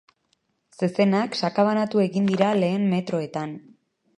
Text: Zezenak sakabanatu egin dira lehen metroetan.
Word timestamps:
Zezenak 0.77 1.37
sakabanatu 1.41 2.01
egin 2.07 2.33
dira 2.33 2.51
lehen 2.63 2.89
metroetan. 2.95 3.55